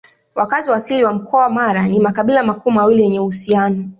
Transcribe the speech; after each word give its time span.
Wakazi 0.35 0.69
wa 0.69 0.75
asili 0.75 1.03
wa 1.03 1.13
Mkoa 1.13 1.43
wa 1.43 1.49
Mara 1.49 1.87
ni 1.87 1.99
makabila 1.99 2.43
makuu 2.43 2.71
mawili 2.71 3.01
yenye 3.03 3.19
uhusiano 3.19 3.89